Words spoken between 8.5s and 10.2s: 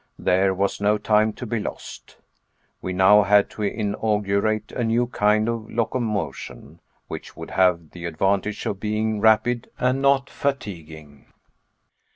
of being rapid and